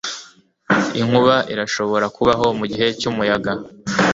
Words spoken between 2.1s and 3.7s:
kubaho mugihe c'umuyaga.